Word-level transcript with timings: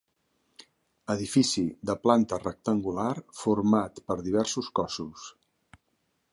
Edifici 1.15 1.65
de 1.89 1.95
planta 2.07 2.39
rectangular 2.45 3.13
format 3.43 4.03
per 4.09 4.19
diversos 4.31 4.75
cossos. 4.81 5.31